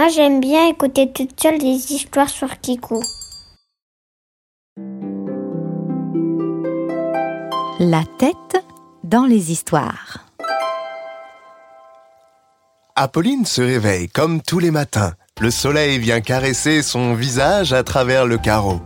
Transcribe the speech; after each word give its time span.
Moi, 0.00 0.08
j'aime 0.08 0.40
bien 0.40 0.66
écouter 0.66 1.12
toute 1.12 1.38
seule 1.38 1.58
des 1.58 1.92
histoires 1.92 2.30
sur 2.30 2.58
Kiku. 2.58 3.02
La 7.78 8.04
tête 8.16 8.64
dans 9.04 9.26
les 9.26 9.52
histoires. 9.52 10.24
Apolline 12.96 13.44
se 13.44 13.60
réveille 13.60 14.08
comme 14.08 14.40
tous 14.40 14.58
les 14.58 14.70
matins. 14.70 15.12
Le 15.38 15.50
soleil 15.50 15.98
vient 15.98 16.22
caresser 16.22 16.80
son 16.80 17.12
visage 17.12 17.74
à 17.74 17.82
travers 17.82 18.24
le 18.24 18.38
carreau. 18.38 18.80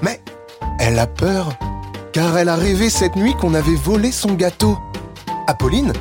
Mais 0.00 0.22
elle 0.80 0.98
a 1.00 1.06
peur, 1.06 1.50
car 2.14 2.38
elle 2.38 2.48
a 2.48 2.56
rêvé 2.56 2.88
cette 2.88 3.16
nuit 3.16 3.34
qu'on 3.34 3.52
avait 3.52 3.74
volé 3.74 4.10
son 4.10 4.32
gâteau. 4.32 4.78
Apolline, 5.48 5.92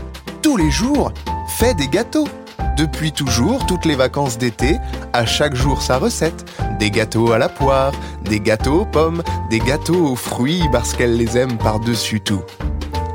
tous 0.41 0.55
les 0.55 0.71
jours, 0.71 1.11
fait 1.57 1.73
des 1.73 1.89
gâteaux. 1.89 2.29
Depuis 2.77 3.11
toujours, 3.11 3.65
toutes 3.65 3.85
les 3.85 3.95
vacances 3.95 4.37
d'été, 4.37 4.79
à 5.13 5.25
chaque 5.25 5.55
jour 5.55 5.81
sa 5.81 5.97
recette. 5.97 6.45
Des 6.79 6.89
gâteaux 6.89 7.31
à 7.31 7.37
la 7.37 7.49
poire, 7.49 7.93
des 8.25 8.39
gâteaux 8.39 8.81
aux 8.81 8.85
pommes, 8.85 9.21
des 9.49 9.59
gâteaux 9.59 10.07
aux 10.07 10.15
fruits 10.15 10.63
parce 10.71 10.93
qu'elle 10.93 11.15
les 11.15 11.37
aime 11.37 11.57
par-dessus 11.57 12.21
tout. 12.21 12.41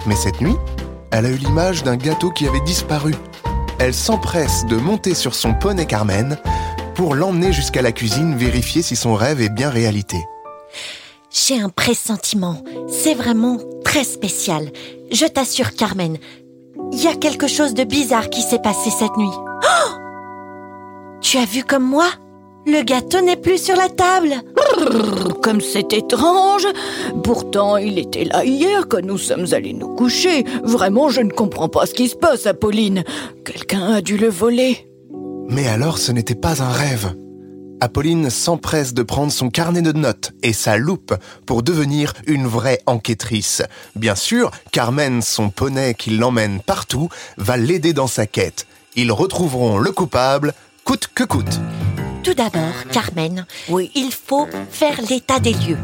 Mais 0.06 0.14
cette 0.14 0.41
nuit, 0.41 0.56
elle 1.10 1.27
a 1.27 1.30
eu 1.30 1.36
l'image 1.36 1.83
d'un 1.83 1.97
gâteau 1.97 2.30
qui 2.30 2.47
avait 2.47 2.60
disparu. 2.60 3.14
Elle 3.80 3.95
s'empresse 3.95 4.64
de 4.66 4.77
monter 4.77 5.14
sur 5.14 5.34
son 5.34 5.55
poney 5.55 5.86
Carmen 5.86 6.38
pour 6.95 7.14
l'emmener 7.14 7.52
jusqu'à 7.52 7.83
la 7.83 7.92
cuisine 7.92 8.36
vérifier 8.36 8.83
si 8.83 8.97
son 8.97 9.14
rêve 9.14 9.41
est 9.41 9.48
bien 9.48 9.70
réalité. 9.70 10.19
J'ai 11.30 11.61
un 11.61 11.69
pressentiment. 11.69 12.62
C'est 12.88 13.14
vraiment 13.14 13.59
très 13.84 14.05
spécial. 14.05 14.70
Je 15.12 15.27
t'assure, 15.27 15.75
Carmen, 15.75 16.16
il 16.92 17.02
y 17.02 17.06
a 17.06 17.14
quelque 17.14 17.48
chose 17.48 17.75
de 17.75 17.84
bizarre 17.84 18.30
qui 18.30 18.42
s'est 18.42 18.62
passé 18.62 18.91
cette 18.91 19.16
nuit. 19.16 19.48
Tu 21.30 21.37
as 21.37 21.45
vu 21.45 21.62
comme 21.62 21.84
moi 21.84 22.09
Le 22.64 22.82
gâteau 22.82 23.20
n'est 23.20 23.36
plus 23.36 23.62
sur 23.62 23.77
la 23.77 23.91
table. 23.91 24.36
Comme 25.42 25.61
c'est 25.61 25.92
étrange. 25.92 26.66
Pourtant, 27.22 27.77
il 27.77 27.98
était 27.98 28.25
là 28.25 28.47
hier 28.47 28.89
quand 28.89 29.05
nous 29.05 29.19
sommes 29.19 29.44
allés 29.53 29.75
nous 29.75 29.94
coucher. 29.94 30.47
Vraiment, 30.64 31.11
je 31.11 31.20
ne 31.20 31.30
comprends 31.30 31.69
pas 31.69 31.84
ce 31.84 31.92
qui 31.92 32.08
se 32.08 32.16
passe, 32.16 32.47
Apolline. 32.47 33.05
Quelqu'un 33.44 33.92
a 33.92 34.00
dû 34.00 34.16
le 34.16 34.30
voler. 34.30 34.91
Mais 35.50 35.69
alors 35.69 35.98
ce 35.98 36.12
n'était 36.12 36.34
pas 36.34 36.62
un 36.62 36.72
rêve. 36.72 37.14
Apolline 37.83 38.31
s'empresse 38.31 38.94
de 38.94 39.03
prendre 39.03 39.31
son 39.31 39.50
carnet 39.50 39.83
de 39.83 39.92
notes 39.92 40.33
et 40.42 40.55
sa 40.55 40.78
loupe 40.78 41.12
pour 41.44 41.62
devenir 41.62 42.14
une 42.27 42.47
vraie 42.47 42.81
enquêtrice. 42.86 43.60
Bien 43.97 44.14
sûr, 44.14 44.50
Carmen, 44.72 45.20
son 45.20 45.50
poney 45.50 45.92
qui 45.92 46.08
l'emmène 46.08 46.60
partout, 46.64 47.10
va 47.36 47.58
l'aider 47.58 47.92
dans 47.92 48.06
sa 48.06 48.27
quête. 48.27 48.66
Ils 48.97 49.12
retrouveront 49.12 49.78
le 49.78 49.92
coupable, 49.92 50.55
coûte 50.89 51.11
que 51.14 51.25
coûte. 51.25 51.61
Tout 52.22 52.33
d'abord, 52.33 52.72
Carmen, 52.91 53.44
oui. 53.69 53.91
il 53.94 54.11
faut 54.11 54.48
faire 54.70 54.98
l'état 55.11 55.39
des 55.39 55.53
lieux. 55.53 55.77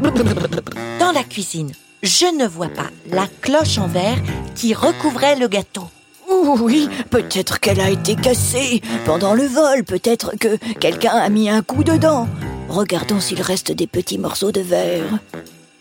Dans 0.99 1.11
la 1.11 1.23
cuisine, 1.23 1.73
je 2.01 2.25
ne 2.35 2.47
vois 2.47 2.69
pas 2.69 2.89
la 3.11 3.27
cloche 3.41 3.77
en 3.77 3.85
verre 3.85 4.17
qui 4.55 4.73
recouvrait 4.73 5.35
le 5.35 5.47
gâteau. 5.47 5.87
Oui, 6.27 6.89
peut-être 7.11 7.59
qu'elle 7.59 7.81
a 7.81 7.91
été 7.91 8.15
cassée 8.15 8.81
pendant 9.05 9.35
le 9.35 9.45
vol, 9.45 9.83
peut-être 9.83 10.31
que 10.39 10.57
quelqu'un 10.79 11.13
a 11.13 11.29
mis 11.29 11.51
un 11.51 11.61
coup 11.61 11.83
dedans. 11.83 12.27
Regardons 12.67 13.19
s'il 13.19 13.43
reste 13.43 13.71
des 13.71 13.85
petits 13.85 14.17
morceaux 14.17 14.51
de 14.51 14.61
verre. 14.61 15.19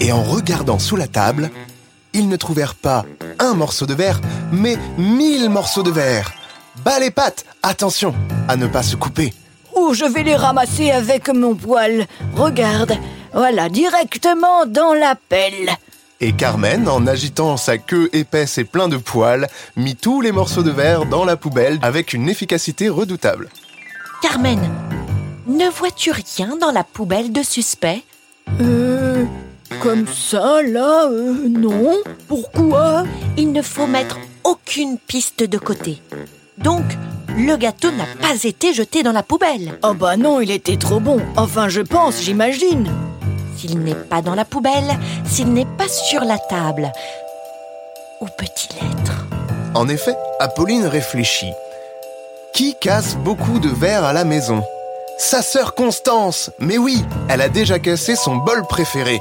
Et 0.00 0.12
en 0.12 0.22
regardant 0.22 0.78
sous 0.78 0.96
la 0.96 1.08
table, 1.08 1.50
ils 2.12 2.28
ne 2.28 2.36
trouvèrent 2.36 2.74
pas 2.74 3.06
un 3.38 3.54
morceau 3.54 3.86
de 3.86 3.94
verre, 3.94 4.20
mais 4.52 4.76
mille 4.98 5.48
morceaux 5.48 5.82
de 5.82 5.90
verre. 5.90 6.30
Bas 6.82 6.98
les 6.98 7.10
pattes, 7.10 7.44
attention 7.62 8.14
à 8.48 8.56
ne 8.56 8.66
pas 8.66 8.82
se 8.82 8.96
couper. 8.96 9.32
Oh, 9.74 9.94
je 9.94 10.04
vais 10.04 10.22
les 10.22 10.36
ramasser 10.36 10.90
avec 10.90 11.28
mon 11.28 11.54
poil. 11.54 12.06
Regarde, 12.36 12.96
voilà, 13.32 13.68
directement 13.68 14.66
dans 14.66 14.92
la 14.92 15.14
pelle. 15.14 15.70
Et 16.20 16.32
Carmen, 16.32 16.88
en 16.88 17.06
agitant 17.06 17.56
sa 17.56 17.78
queue 17.78 18.08
épaisse 18.12 18.58
et 18.58 18.64
plein 18.64 18.88
de 18.88 18.96
poils, 18.96 19.48
mit 19.76 19.96
tous 19.96 20.20
les 20.20 20.32
morceaux 20.32 20.62
de 20.62 20.70
verre 20.70 21.06
dans 21.06 21.24
la 21.24 21.36
poubelle 21.36 21.78
avec 21.82 22.12
une 22.12 22.28
efficacité 22.28 22.88
redoutable. 22.88 23.48
Carmen, 24.22 24.60
ne 25.46 25.68
vois-tu 25.68 26.12
rien 26.12 26.56
dans 26.56 26.70
la 26.70 26.84
poubelle 26.84 27.32
de 27.32 27.42
suspect? 27.42 28.02
Euh. 28.60 29.24
Comme 29.80 30.06
ça, 30.06 30.62
là, 30.62 31.08
euh, 31.10 31.48
non. 31.48 31.96
Pourquoi? 32.28 33.04
Il 33.36 33.52
ne 33.52 33.60
faut 33.60 33.86
mettre 33.86 34.18
aucune 34.44 34.98
piste 34.98 35.42
de 35.42 35.58
côté. 35.58 36.00
Donc, 36.58 36.84
le 37.36 37.56
gâteau 37.56 37.90
n'a 37.90 38.06
pas 38.20 38.44
été 38.44 38.72
jeté 38.72 39.02
dans 39.02 39.12
la 39.12 39.22
poubelle. 39.22 39.78
Oh 39.82 39.94
bah 39.94 40.16
non, 40.16 40.40
il 40.40 40.50
était 40.50 40.76
trop 40.76 41.00
bon. 41.00 41.20
Enfin, 41.36 41.68
je 41.68 41.80
pense, 41.80 42.22
j'imagine. 42.22 42.90
S'il 43.56 43.80
n'est 43.80 43.94
pas 43.94 44.22
dans 44.22 44.34
la 44.34 44.44
poubelle, 44.44 44.98
s'il 45.26 45.52
n'est 45.52 45.66
pas 45.66 45.88
sur 45.88 46.20
la 46.24 46.38
table. 46.38 46.92
Ou 48.20 48.26
peut-il 48.38 48.76
être? 48.76 49.26
En 49.74 49.88
effet, 49.88 50.14
Apolline 50.38 50.86
réfléchit. 50.86 51.52
Qui 52.54 52.76
casse 52.80 53.16
beaucoup 53.16 53.58
de 53.58 53.68
verre 53.68 54.04
à 54.04 54.12
la 54.12 54.24
maison? 54.24 54.62
Sa 55.18 55.42
sœur 55.42 55.74
Constance 55.74 56.50
Mais 56.58 56.78
oui, 56.78 57.04
elle 57.28 57.40
a 57.40 57.48
déjà 57.48 57.78
cassé 57.78 58.14
son 58.14 58.36
bol 58.36 58.62
préféré. 58.68 59.20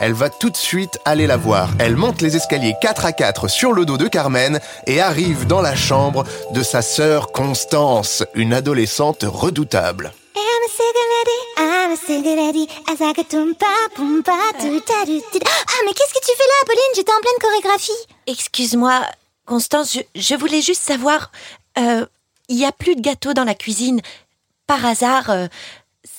Elle 0.00 0.14
va 0.14 0.30
tout 0.30 0.48
de 0.48 0.56
suite 0.56 0.98
aller 1.04 1.26
la 1.26 1.36
voir. 1.36 1.68
Elle 1.78 1.94
monte 1.94 2.22
les 2.22 2.34
escaliers 2.34 2.74
4 2.80 3.04
à 3.04 3.12
4 3.12 3.48
sur 3.48 3.74
le 3.74 3.84
dos 3.84 3.98
de 3.98 4.08
Carmen 4.08 4.58
et 4.86 4.98
arrive 4.98 5.46
dans 5.46 5.60
la 5.60 5.76
chambre 5.76 6.24
de 6.52 6.62
sa 6.62 6.80
sœur 6.80 7.32
Constance, 7.32 8.24
une 8.34 8.54
adolescente 8.54 9.24
redoutable. 9.28 10.14
Ah, 15.68 15.80
mais 15.84 15.92
qu'est-ce 15.92 16.14
que 16.14 16.24
tu 16.24 16.32
fais 16.34 16.46
là, 16.46 16.54
Apolline 16.62 16.82
J'étais 16.96 17.12
en 17.12 17.20
pleine 17.20 17.38
chorégraphie. 17.38 17.92
Excuse-moi, 18.26 19.02
Constance, 19.44 19.92
je, 19.92 20.00
je, 20.18 20.34
voulais 20.34 20.62
juste 20.62 20.82
savoir. 20.82 21.30
Euh, 21.78 22.06
il 22.48 22.56
n'y 22.56 22.64
a 22.64 22.72
plus 22.72 22.96
de 22.96 23.02
gâteau 23.02 23.34
dans 23.34 23.44
la 23.44 23.54
cuisine. 23.54 24.00
Par 24.66 24.84
hasard, 24.86 25.28
euh, 25.28 25.46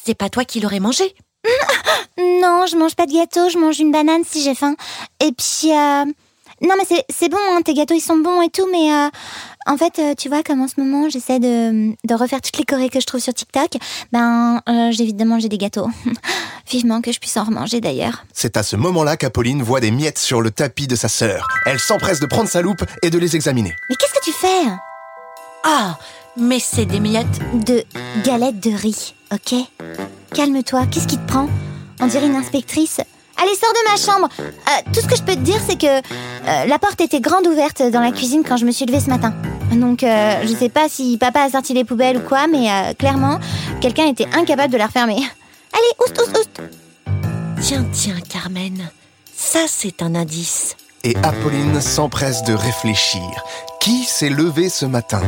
c'est 0.04 0.14
pas 0.14 0.30
toi 0.30 0.46
qui 0.46 0.60
l'aurais 0.60 0.80
mangé? 0.80 1.16
Non, 2.18 2.66
je 2.70 2.76
mange 2.76 2.96
pas 2.96 3.06
de 3.06 3.14
gâteau, 3.14 3.50
je 3.50 3.58
mange 3.58 3.80
une 3.80 3.92
banane 3.92 4.24
si 4.26 4.42
j'ai 4.44 4.56
faim. 4.56 4.76
Et 5.20 5.32
puis, 5.32 5.72
euh... 5.72 6.06
non, 6.62 6.76
mais 6.78 7.04
c'est 7.10 7.30
bon, 7.30 7.38
hein, 7.52 7.62
tes 7.64 7.74
gâteaux 7.74 7.94
ils 7.94 8.02
sont 8.02 8.18
bons 8.18 8.42
et 8.42 8.50
tout, 8.50 8.68
mais 8.72 8.94
euh, 8.94 9.10
en 9.66 9.78
fait, 9.78 10.00
euh, 10.00 10.14
tu 10.16 10.28
vois, 10.30 10.44
comme 10.44 10.62
en 10.62 10.68
ce 10.68 10.80
moment 10.80 11.10
j'essaie 11.10 11.40
de, 11.40 11.96
de, 12.06 12.14
refaire 12.14 12.42
toutes 12.42 12.58
les 12.58 12.66
chorés 12.66 12.90
que 12.90 13.00
je 13.00 13.06
trouve 13.06 13.22
sur 13.22 13.34
TikTok, 13.34 13.72
ben 14.12 14.62
euh, 14.68 14.92
j'évite 14.92 15.18
de 15.18 15.24
manger 15.24 15.50
des 15.50 15.58
gâteaux. 15.58 15.90
Vivement 16.70 17.02
que 17.02 17.12
je 17.12 17.20
puisse 17.20 17.36
en 17.38 17.44
remanger 17.44 17.82
d'ailleurs. 17.82 18.26
C'est 18.34 18.58
à 18.58 18.64
ce 18.64 18.76
moment-là 18.76 19.18
qu'Apolline 19.18 19.62
voit 19.62 19.80
des 19.80 19.92
miettes 19.92 20.20
sur 20.20 20.42
le 20.42 20.52
tapis 20.52 20.88
de 20.88 20.96
sa 20.96 21.10
sœur. 21.10 21.48
Elle 21.66 21.80
s'empresse 21.80 22.20
de 22.20 22.26
prendre 22.26 22.50
sa 22.50 22.62
loupe 22.62 22.84
et 23.02 23.10
de 23.10 23.18
les 23.18 23.36
examiner. 23.36 23.74
Mais 23.90 23.96
qu'est-ce 23.96 24.14
que 24.14 24.24
tu 24.24 24.32
fais? 24.32 24.70
Ah, 25.64 25.98
mais 26.38 26.60
c'est 26.60 26.86
des 26.86 27.00
miettes 27.00 27.40
de 27.66 27.84
galettes 28.24 28.60
de 28.60 28.72
riz, 28.72 29.14
ok? 29.34 29.56
Calme-toi, 30.34 30.86
qu'est-ce 30.88 31.08
qui 31.08 31.18
te 31.18 31.28
prend? 31.28 31.50
On 32.02 32.08
dirait 32.08 32.28
une 32.28 32.36
inspectrice. 32.36 33.00
Allez, 33.38 33.56
sors 33.56 33.72
de 33.72 33.90
ma 33.90 33.98
chambre. 33.98 34.30
Euh, 34.40 34.92
tout 34.94 35.02
ce 35.02 35.08
que 35.08 35.16
je 35.16 35.24
peux 35.24 35.36
te 35.36 35.40
dire, 35.40 35.60
c'est 35.68 35.80
que 35.80 35.88
euh, 35.88 36.66
la 36.66 36.80
porte 36.80 37.00
était 37.02 37.22
grande 37.22 37.48
ouverte 37.48 37.82
dans 37.82 38.02
la 38.02 38.12
cuisine 38.12 38.44
quand 38.48 38.58
je 38.58 38.66
me 38.66 38.72
suis 38.72 38.86
levée 38.86 39.00
ce 39.00 39.10
matin. 39.10 39.34
Donc, 39.72 40.04
euh, 40.04 40.42
je 40.44 40.54
sais 40.54 40.70
pas 40.70 40.90
si 40.90 41.18
papa 41.18 41.42
a 41.42 41.50
sorti 41.50 41.74
les 41.74 41.84
poubelles 41.84 42.18
ou 42.18 42.22
quoi, 42.22 42.48
mais 42.48 42.70
euh, 42.70 42.94
clairement, 42.94 43.40
quelqu'un 43.80 44.06
était 44.06 44.28
incapable 44.34 44.74
de 44.74 44.78
la 44.78 44.88
refermer. 44.88 45.16
Allez, 45.74 46.06
oust, 46.06 46.22
oust, 46.22 46.38
oust. 46.38 46.62
Tiens, 47.62 47.86
tiens, 47.92 48.20
Carmen. 48.28 48.90
Ça, 49.36 49.62
c'est 49.68 50.02
un 50.02 50.16
indice. 50.16 50.76
Et 51.04 51.16
Apolline 51.24 51.82
s'empresse 51.82 52.44
de 52.44 52.54
réfléchir. 52.54 53.22
Qui 53.80 54.04
s'est 54.04 54.30
levé 54.30 54.70
ce 54.70 54.86
matin? 54.86 55.22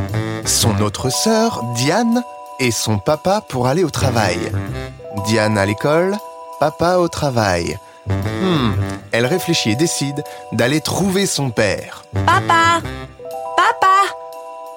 Son 0.46 0.80
autre 0.82 1.10
sœur, 1.10 1.64
Diane, 1.76 2.24
et 2.60 2.72
son 2.72 3.00
papa 3.00 3.42
pour 3.42 3.68
aller 3.68 3.84
au 3.84 3.90
travail. 3.90 4.52
Diane 5.26 5.58
à 5.58 5.66
l'école, 5.66 6.16
papa 6.72 6.96
au 6.96 7.10
travail. 7.10 7.78
Hmm, 8.08 8.72
elle 9.12 9.26
réfléchit 9.26 9.72
et 9.72 9.76
décide 9.76 10.24
d'aller 10.54 10.80
trouver 10.80 11.26
son 11.26 11.50
père. 11.50 12.06
Papa 12.14 12.82
Papa 13.58 13.98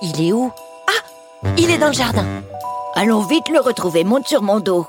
Il 0.02 0.20
est 0.20 0.32
où? 0.32 0.50
Ah 0.88 1.52
Il 1.56 1.70
est 1.70 1.78
dans 1.78 1.86
le 1.86 1.92
jardin. 1.92 2.24
Allons 2.96 3.20
vite 3.20 3.48
le 3.52 3.60
retrouver, 3.60 4.02
monte 4.02 4.26
sur 4.26 4.42
mon 4.42 4.58
dos. 4.58 4.88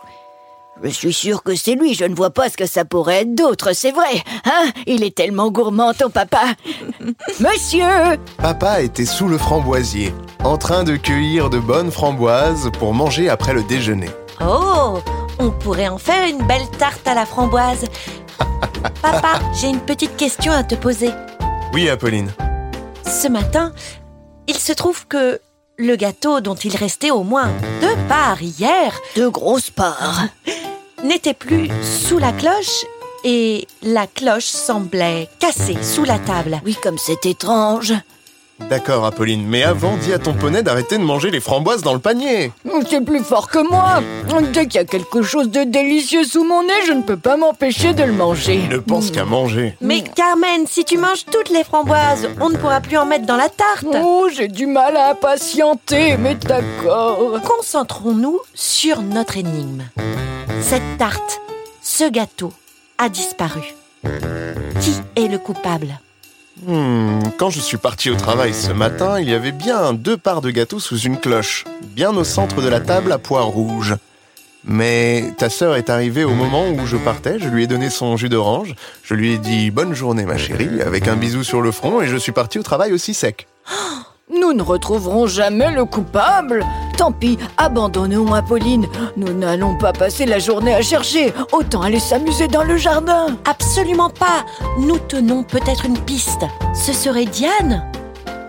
Je 0.81 0.89
suis 0.89 1.13
sûre 1.13 1.43
que 1.43 1.53
c'est 1.53 1.75
lui, 1.75 1.93
je 1.93 2.05
ne 2.05 2.15
vois 2.15 2.31
pas 2.31 2.49
ce 2.49 2.57
que 2.57 2.65
ça 2.65 2.83
pourrait 2.83 3.21
être 3.21 3.35
d'autre, 3.35 3.73
c'est 3.73 3.91
vrai. 3.91 4.23
Hein? 4.45 4.71
Il 4.87 5.03
est 5.03 5.15
tellement 5.15 5.51
gourmand, 5.51 5.93
ton 5.93 6.09
papa. 6.09 6.45
Monsieur 7.39 8.17
Papa 8.37 8.81
était 8.81 9.05
sous 9.05 9.27
le 9.27 9.37
framboisier, 9.37 10.15
en 10.43 10.57
train 10.57 10.83
de 10.83 10.95
cueillir 10.95 11.51
de 11.51 11.59
bonnes 11.59 11.91
framboises 11.91 12.71
pour 12.79 12.95
manger 12.95 13.29
après 13.29 13.53
le 13.53 13.61
déjeuner. 13.61 14.09
Oh 14.41 14.99
On 15.39 15.51
pourrait 15.51 15.87
en 15.87 15.97
faire 15.97 16.27
une 16.27 16.45
belle 16.47 16.67
tarte 16.77 17.07
à 17.07 17.13
la 17.13 17.25
framboise. 17.25 17.85
Papa, 19.01 19.39
j'ai 19.53 19.67
une 19.67 19.79
petite 19.81 20.15
question 20.17 20.51
à 20.51 20.63
te 20.63 20.75
poser. 20.75 21.11
Oui, 21.73 21.89
Apolline. 21.89 22.31
Ce 23.05 23.27
matin, 23.27 23.73
il 24.47 24.55
se 24.57 24.73
trouve 24.73 25.07
que 25.07 25.39
le 25.77 25.95
gâteau 25.95 26.41
dont 26.41 26.55
il 26.55 26.75
restait 26.75 27.11
au 27.11 27.23
moins 27.23 27.51
deux 27.81 27.95
part 28.09 28.41
hier 28.41 28.99
De 29.15 29.27
grosses 29.27 29.69
parts. 29.69 30.25
n'était 31.03 31.33
plus 31.33 31.69
sous 31.83 32.17
la 32.17 32.31
cloche 32.31 32.85
et 33.23 33.67
la 33.83 34.07
cloche 34.07 34.45
semblait 34.45 35.29
cassée 35.39 35.77
sous 35.83 36.03
la 36.03 36.19
table. 36.19 36.59
Oui, 36.65 36.75
comme 36.81 36.97
c'est 36.97 37.25
étrange. 37.25 37.93
D'accord, 38.59 39.05
Apolline, 39.05 39.45
mais 39.47 39.63
avant, 39.63 39.95
dis 39.97 40.11
à 40.11 40.19
ton 40.19 40.33
poney 40.33 40.63
d'arrêter 40.63 40.97
de 40.97 41.03
manger 41.03 41.31
les 41.31 41.39
framboises 41.39 41.83
dans 41.83 41.93
le 41.93 41.99
panier. 41.99 42.51
C'est 42.89 43.01
plus 43.01 43.23
fort 43.23 43.47
que 43.49 43.59
moi. 43.59 44.01
Dès 44.51 44.65
qu'il 44.65 44.75
y 44.75 44.83
a 44.83 44.85
quelque 44.85 45.21
chose 45.21 45.49
de 45.49 45.63
délicieux 45.63 46.23
sous 46.23 46.43
mon 46.43 46.63
nez, 46.63 46.73
je 46.85 46.91
ne 46.93 47.01
peux 47.01 47.17
pas 47.17 47.37
m'empêcher 47.37 47.93
de 47.93 48.03
le 48.03 48.13
manger. 48.13 48.55
Il 48.55 48.69
ne 48.69 48.77
pense 48.77 49.11
qu'à 49.11 49.25
manger. 49.25 49.77
Mais 49.79 50.01
Carmen, 50.01 50.65
si 50.67 50.83
tu 50.83 50.97
manges 50.97 51.25
toutes 51.31 51.49
les 51.49 51.63
framboises, 51.63 52.27
on 52.41 52.49
ne 52.49 52.57
pourra 52.57 52.81
plus 52.81 52.97
en 52.97 53.05
mettre 53.05 53.25
dans 53.25 53.37
la 53.37 53.49
tarte. 53.49 53.85
Oh, 54.03 54.27
j'ai 54.35 54.47
du 54.47 54.65
mal 54.65 54.97
à 54.97 55.11
impatienter, 55.11 56.17
mais 56.17 56.35
d'accord. 56.35 57.39
Concentrons-nous 57.43 58.39
sur 58.53 59.01
notre 59.01 59.37
énigme. 59.37 59.83
Cette 60.61 60.97
tarte, 60.97 61.39
ce 61.81 62.09
gâteau, 62.09 62.51
a 62.97 63.09
disparu. 63.09 63.75
Qui 64.81 64.93
est 65.15 65.27
le 65.27 65.37
coupable? 65.37 65.99
Hmm, 66.65 67.19
quand 67.37 67.49
je 67.51 67.59
suis 67.59 67.77
parti 67.77 68.09
au 68.09 68.15
travail 68.15 68.53
ce 68.53 68.71
matin, 68.71 69.19
il 69.19 69.29
y 69.29 69.33
avait 69.33 69.51
bien 69.51 69.93
deux 69.93 70.17
parts 70.17 70.41
de 70.41 70.49
gâteau 70.49 70.79
sous 70.79 70.97
une 70.97 71.17
cloche, 71.17 71.65
bien 71.83 72.15
au 72.15 72.23
centre 72.23 72.61
de 72.61 72.67
la 72.67 72.79
table 72.79 73.11
à 73.11 73.19
pois 73.19 73.41
rouge. 73.41 73.95
Mais 74.63 75.33
ta 75.37 75.49
sœur 75.49 75.75
est 75.75 75.89
arrivée 75.89 76.23
au 76.23 76.33
moment 76.33 76.67
où 76.69 76.87
je 76.87 76.97
partais, 76.97 77.37
je 77.39 77.47
lui 77.47 77.63
ai 77.63 77.67
donné 77.67 77.89
son 77.89 78.17
jus 78.17 78.27
d'orange, 78.27 78.75
je 79.03 79.13
lui 79.13 79.33
ai 79.33 79.37
dit 79.37 79.69
bonne 79.69 79.93
journée 79.93 80.25
ma 80.25 80.37
chérie, 80.37 80.81
avec 80.81 81.07
un 81.07 81.15
bisou 81.15 81.43
sur 81.43 81.61
le 81.61 81.71
front, 81.71 82.01
et 82.01 82.07
je 82.07 82.17
suis 82.17 82.31
parti 82.31 82.57
au 82.57 82.63
travail 82.63 82.91
aussi 82.91 83.13
sec. 83.13 83.47
Nous 84.29 84.51
ne 84.51 84.61
retrouverons 84.61 85.25
jamais 85.25 85.71
le 85.71 85.85
coupable. 85.85 86.65
Tant 86.97 87.13
pis, 87.13 87.37
abandonnons 87.57 88.33
Apolline. 88.33 88.85
Nous 89.15 89.31
n'allons 89.31 89.77
pas 89.77 89.93
passer 89.93 90.25
la 90.25 90.37
journée 90.37 90.73
à 90.73 90.81
chercher. 90.81 91.33
Autant 91.53 91.81
aller 91.81 91.99
s'amuser 91.99 92.49
dans 92.49 92.65
le 92.65 92.75
jardin. 92.75 93.37
Absolument 93.45 94.09
pas. 94.09 94.45
Nous 94.79 94.99
tenons 94.99 95.43
peut-être 95.43 95.85
une 95.85 95.97
piste. 95.97 96.41
Ce 96.73 96.91
serait 96.91 97.23
Diane 97.23 97.89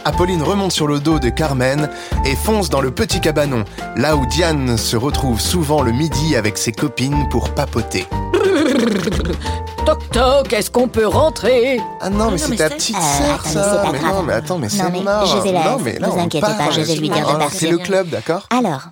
Apolline 0.05 0.43
remonte 0.43 0.73
sur 0.73 0.89
le 0.89 0.99
dos 0.99 1.21
de 1.21 1.29
Carmen 1.29 1.89
et 2.25 2.35
fonce 2.35 2.71
dans 2.71 2.81
le 2.81 2.91
petit 2.91 3.21
cabanon, 3.21 3.65
là 3.95 4.17
où 4.17 4.27
Diane 4.27 4.77
se 4.79 4.97
retrouve 4.97 5.41
souvent 5.41 5.83
le 5.83 5.93
midi 5.93 6.35
avec 6.35 6.59
ses 6.59 6.73
copines 6.73 7.29
pour 7.29 7.51
papoter. 7.51 8.07
Toc 9.89 10.11
toc, 10.11 10.53
est-ce 10.53 10.71
qu'on 10.71 10.87
peut 10.87 11.07
rentrer? 11.07 11.81
Ah 12.03 12.11
non, 12.11 12.27
mais 12.27 12.33
non, 12.33 12.37
c'est 12.37 12.49
mais 12.49 12.57
ta 12.57 12.69
c'est- 12.69 12.75
petite 12.75 12.97
Euh, 12.97 13.01
sœur, 13.01 13.47
ça. 13.47 13.51
c'est 13.51 13.87
pas 13.87 13.93
mais 13.93 13.99
grave. 13.99 14.15
non, 14.17 14.23
mais 14.23 14.33
attends, 14.35 14.59
mais 14.59 14.69
c'est 14.69 14.83
Non, 14.83 14.91
mais 14.93 15.01
marrant. 15.01 15.25
je 15.25 15.39
vais 15.39 15.51
la- 15.53 15.65
Non, 15.65 15.79
mais 15.79 15.99
là, 15.99 16.09
vous 16.11 16.19
inquiétez 16.19 16.47
pas, 16.47 16.71
je 16.73 16.81
vais 16.83 16.95
lui 16.97 17.09
dire 17.09 17.27
de 17.27 17.33
Ah, 17.33 17.39
partir. 17.39 17.59
C'est 17.59 17.71
le 17.71 17.79
club, 17.79 18.11
d'accord? 18.11 18.47
Alors, 18.51 18.83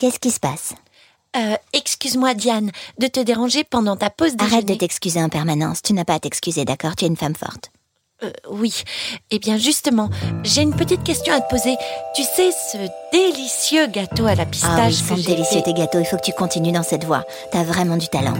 qu'est-ce 0.00 0.18
qui 0.18 0.32
se 0.32 0.40
passe? 0.40 0.74
Euh, 1.36 1.54
excuse-moi 1.72 2.34
Diane 2.34 2.72
de 2.98 3.06
te 3.06 3.20
déranger 3.20 3.62
pendant 3.62 3.94
ta 3.94 4.10
pause 4.10 4.34
déjeuner. 4.34 4.52
Arrête 4.56 4.66
de 4.66 4.74
t'excuser 4.74 5.22
en 5.22 5.28
permanence. 5.28 5.80
Tu 5.80 5.92
n'as 5.92 6.04
pas 6.04 6.14
à 6.14 6.18
t'excuser, 6.18 6.64
d'accord? 6.64 6.96
Tu 6.96 7.04
es 7.04 7.08
une 7.08 7.16
femme 7.16 7.36
forte. 7.36 7.70
Euh, 8.24 8.30
oui. 8.50 8.82
Eh 9.30 9.38
bien 9.38 9.56
justement, 9.56 10.10
j'ai 10.42 10.62
une 10.62 10.74
petite 10.74 11.04
question 11.04 11.34
à 11.34 11.40
te 11.40 11.48
poser. 11.50 11.76
Tu 12.16 12.22
sais 12.24 12.50
ce 12.50 12.78
délicieux 13.12 13.86
gâteau 13.86 14.26
à 14.26 14.34
la 14.34 14.44
pistache 14.46 14.70
Ah 14.76 14.86
oui, 14.88 14.92
ils 14.92 15.06
sont 15.06 15.14
délicieux 15.30 15.62
tes 15.62 15.72
gâteaux. 15.72 16.00
Il 16.00 16.04
faut 16.04 16.16
que 16.16 16.22
tu 16.24 16.32
continues 16.32 16.72
dans 16.72 16.82
cette 16.82 17.04
voie. 17.04 17.24
T'as 17.52 17.62
vraiment 17.62 17.96
du 17.96 18.08
talent. 18.08 18.34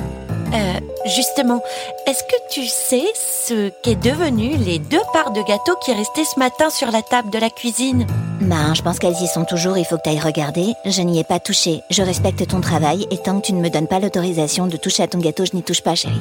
Euh, 0.55 0.81
justement, 1.07 1.63
est-ce 2.07 2.23
que 2.23 2.37
tu 2.51 2.67
sais 2.67 3.05
ce 3.15 3.71
qu'est 3.83 3.97
devenu 3.97 4.57
les 4.57 4.79
deux 4.79 5.01
parts 5.13 5.33
de 5.33 5.41
gâteau 5.43 5.75
qui 5.85 5.93
restaient 5.93 6.25
ce 6.25 6.39
matin 6.39 6.71
sur 6.71 6.91
la 6.91 7.03
table 7.03 7.31
de 7.31 7.39
la 7.39 7.51
cuisine? 7.51 8.07
Ben, 8.41 8.75
je 8.75 8.83
pense 8.83 8.99
qu'elles 8.99 9.21
y 9.21 9.27
sont 9.27 9.45
toujours. 9.45 9.79
Il 9.79 9.85
faut 9.85 9.97
que 9.97 10.03
t'ailles 10.03 10.21
regarder. 10.21 10.75
Je 10.85 11.03
n'y 11.03 11.19
ai 11.19 11.25
pas 11.25 11.41
touché. 11.41 11.81
Je 11.91 12.03
respecte 12.03 12.47
ton 12.47 12.61
travail 12.61 13.07
et 13.11 13.19
tant 13.19 13.41
que 13.41 13.47
tu 13.47 13.53
ne 13.53 13.61
me 13.61 13.71
donnes 13.71 13.89
pas 13.89 14.01
l'autorisation 14.01 14.67
de 14.67 14.77
toucher 14.77 15.03
à 15.05 15.09
ton 15.09 15.19
gâteau, 15.19 15.45
je 15.45 15.57
n'y 15.57 15.63
touche 15.63 15.83
pas, 15.83 15.95
chérie. 15.95 16.21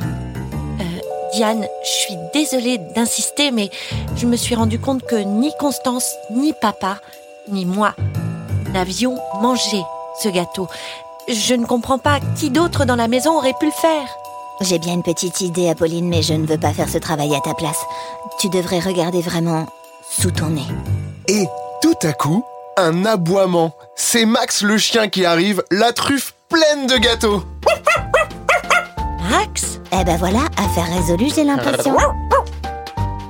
Diane, 1.33 1.66
je 1.83 1.89
suis 1.89 2.18
désolée 2.33 2.78
d'insister, 2.78 3.51
mais 3.51 3.69
je 4.18 4.28
me 4.28 4.36
suis 4.36 4.54
rendu 4.54 4.80
compte 4.80 5.04
que 5.04 5.16
ni 5.16 5.51
Constance, 5.57 6.13
ni 6.30 6.51
papa, 6.51 6.98
ni 7.48 7.66
moi 7.66 7.95
n'avions 8.74 9.18
mangé 9.42 9.81
ce 10.22 10.30
gâteau. 10.30 10.68
Je 11.31 11.54
ne 11.54 11.66
comprends 11.66 11.98
pas 11.98 12.19
qui 12.36 12.50
d'autre 12.50 12.83
dans 12.83 12.98
la 12.98 13.07
maison 13.07 13.38
aurait 13.38 13.54
pu 13.57 13.66
le 13.68 13.72
faire. 13.72 14.06
J'ai 14.60 14.80
bien 14.80 14.94
une 14.94 15.04
petite 15.04 15.39
idée, 15.39 15.69
Apolline, 15.69 16.07
mais 16.10 16.22
je 16.22 16.33
ne 16.33 16.45
veux 16.45 16.57
pas 16.57 16.74
faire 16.74 16.89
ce 16.89 16.98
travail 16.98 17.33
à 17.33 17.39
ta 17.39 17.54
place. 17.54 17.80
Tu 18.38 18.50
devrais 18.50 18.80
regarder 18.80 19.22
vraiment 19.22 19.66
sous 20.10 20.31
ton 20.31 20.48
nez. 20.48 20.68
Et 21.30 21.48
tout 21.81 21.95
à 22.04 22.12
coup, 22.12 22.44
un 22.78 23.06
aboiement. 23.06 23.72
C'est 23.95 24.25
Max 24.25 24.62
le 24.62 24.78
chien 24.78 25.07
qui 25.07 25.24
arrive, 25.25 25.63
la 25.72 25.94
truffe 25.94 26.33
pleine 26.50 26.86
de 26.88 26.98
gâteaux. 26.98 27.44
Max 29.30 29.80
Eh 29.94 30.04
ben 30.04 30.18
voilà, 30.18 30.42
affaire 30.57 30.94
résolue, 30.94 31.31
j'ai 31.33 31.45
l'impression. 31.45 31.95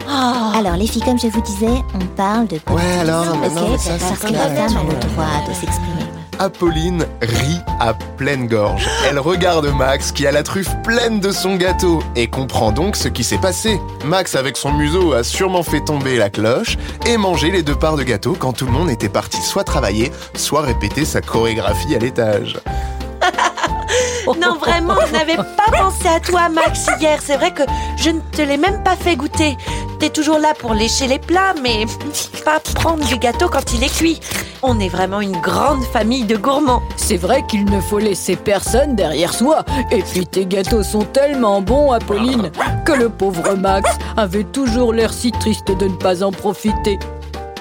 Oh, 0.07 0.57
Alors 0.57 0.75
les 0.75 0.87
filles, 0.87 1.03
comme 1.03 1.19
je 1.19 1.27
vous 1.27 1.41
disais, 1.41 1.81
on 1.93 2.05
parle 2.15 2.47
de 2.47 2.59
Ouais, 2.71 2.99
alors, 2.99 3.25
non, 3.25 3.37
mais 3.37 3.47
ok 3.47 3.53
non, 3.53 3.69
mais 3.69 3.77
ça, 3.77 3.91
Parce 3.99 4.19
que 4.21 4.33
la 4.33 4.39
femme 4.39 4.77
a 4.77 4.83
le 4.91 4.99
droit 4.99 5.47
de 5.47 5.53
s'exprimer. 5.53 6.01
Apolline 6.41 7.05
rit 7.21 7.59
à 7.79 7.93
pleine 7.93 8.47
gorge. 8.47 8.89
Elle 9.07 9.19
regarde 9.19 9.67
Max 9.77 10.11
qui 10.11 10.25
a 10.25 10.31
la 10.31 10.41
truffe 10.41 10.75
pleine 10.81 11.19
de 11.19 11.29
son 11.31 11.55
gâteau 11.55 12.01
et 12.15 12.25
comprend 12.25 12.71
donc 12.71 12.95
ce 12.95 13.09
qui 13.09 13.23
s'est 13.23 13.37
passé. 13.37 13.79
Max 14.05 14.33
avec 14.33 14.57
son 14.57 14.73
museau 14.73 15.13
a 15.13 15.23
sûrement 15.23 15.61
fait 15.61 15.81
tomber 15.81 16.17
la 16.17 16.31
cloche 16.31 16.79
et 17.05 17.17
mangé 17.17 17.51
les 17.51 17.61
deux 17.61 17.75
parts 17.75 17.95
de 17.95 18.01
gâteau 18.01 18.35
quand 18.39 18.53
tout 18.53 18.65
le 18.65 18.71
monde 18.71 18.89
était 18.89 19.07
parti 19.07 19.39
soit 19.39 19.63
travailler, 19.63 20.11
soit 20.33 20.61
répéter 20.61 21.05
sa 21.05 21.21
chorégraphie 21.21 21.93
à 21.93 21.99
l'étage. 21.99 22.57
Non, 24.27 24.57
vraiment, 24.57 24.95
je 25.07 25.13
n'avais 25.13 25.35
pas 25.35 25.71
pensé 25.77 26.07
à 26.07 26.19
toi, 26.19 26.49
Max, 26.49 26.87
hier. 26.99 27.19
C'est 27.23 27.37
vrai 27.37 27.51
que 27.51 27.63
je 27.97 28.09
ne 28.09 28.19
te 28.19 28.41
l'ai 28.41 28.57
même 28.57 28.83
pas 28.83 28.95
fait 28.95 29.15
goûter. 29.15 29.57
T'es 29.99 30.09
toujours 30.09 30.39
là 30.39 30.53
pour 30.57 30.73
lécher 30.73 31.07
les 31.07 31.19
plats, 31.19 31.53
mais 31.61 31.85
pas 32.45 32.59
prendre 32.75 33.05
du 33.05 33.17
gâteau 33.17 33.49
quand 33.49 33.73
il 33.73 33.83
est 33.83 33.95
cuit. 33.95 34.19
On 34.63 34.79
est 34.79 34.89
vraiment 34.89 35.21
une 35.21 35.39
grande 35.41 35.83
famille 35.83 36.23
de 36.23 36.37
gourmands. 36.37 36.83
C'est 36.95 37.17
vrai 37.17 37.43
qu'il 37.47 37.65
ne 37.65 37.81
faut 37.81 37.99
laisser 37.99 38.35
personne 38.35 38.95
derrière 38.95 39.33
soi. 39.33 39.65
Et 39.91 40.03
puis 40.03 40.25
tes 40.27 40.45
gâteaux 40.45 40.83
sont 40.83 41.03
tellement 41.03 41.61
bons, 41.61 41.91
Apolline, 41.91 42.51
que 42.85 42.91
le 42.91 43.09
pauvre 43.09 43.55
Max 43.55 43.89
avait 44.17 44.43
toujours 44.43 44.93
l'air 44.93 45.13
si 45.13 45.31
triste 45.31 45.71
de 45.71 45.85
ne 45.85 45.95
pas 45.95 46.23
en 46.23 46.31
profiter. 46.31 46.99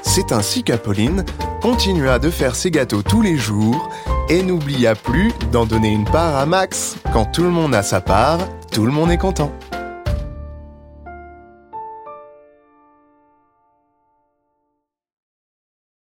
C'est 0.02 0.32
ainsi 0.32 0.62
qu'Apolline 0.62 1.24
continua 1.62 2.18
de 2.18 2.30
faire 2.30 2.54
ses 2.54 2.70
gâteaux 2.70 3.02
tous 3.02 3.22
les 3.22 3.36
jours 3.36 3.88
et 4.30 4.42
n'oublia 4.44 4.94
plus 4.94 5.32
d'en 5.50 5.66
donner 5.66 5.90
une 5.90 6.04
part 6.04 6.36
à 6.36 6.46
Max. 6.46 6.96
Quand 7.12 7.26
tout 7.26 7.42
le 7.42 7.50
monde 7.50 7.74
a 7.74 7.82
sa 7.82 8.00
part, 8.00 8.38
tout 8.70 8.86
le 8.86 8.92
monde 8.92 9.10
est 9.10 9.18
content. 9.18 9.52